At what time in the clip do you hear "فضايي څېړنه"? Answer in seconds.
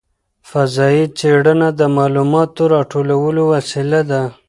0.49-1.67